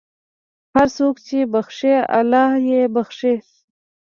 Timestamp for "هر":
0.75-0.87